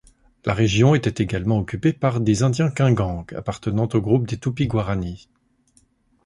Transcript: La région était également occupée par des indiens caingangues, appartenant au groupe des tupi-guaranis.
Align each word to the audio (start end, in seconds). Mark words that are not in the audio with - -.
La 0.45 0.55
région 0.55 0.95
était 0.95 1.21
également 1.21 1.59
occupée 1.59 1.93
par 1.93 2.21
des 2.21 2.41
indiens 2.41 2.71
caingangues, 2.71 3.35
appartenant 3.35 3.87
au 3.93 4.01
groupe 4.01 4.25
des 4.27 4.37
tupi-guaranis. 4.39 5.29